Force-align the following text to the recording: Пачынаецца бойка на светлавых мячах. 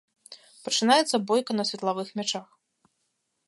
Пачынаецца 0.67 1.21
бойка 1.31 1.51
на 1.59 1.63
светлавых 1.71 2.07
мячах. 2.21 2.47